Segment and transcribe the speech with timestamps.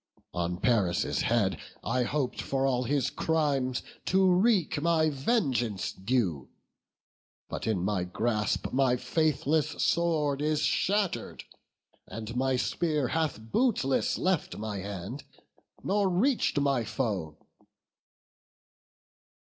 [0.33, 6.49] On Paris' head I hop'd for all his crimes To wreak my vengeance due;
[7.47, 11.43] but in my grasp My faithless sword is shatter'd,
[12.07, 15.23] and my spear Hath bootless left my hand,
[15.83, 17.37] nor reached my foe."